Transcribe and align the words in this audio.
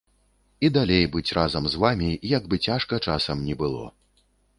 І 0.67 0.69
далей 0.77 1.03
быць 1.15 1.35
разам 1.37 1.67
з 1.73 1.81
вамі, 1.83 2.07
як 2.37 2.47
бы 2.53 2.59
цяжка 2.69 2.99
часам 3.11 3.45
ні 3.51 3.59
было. 3.61 3.85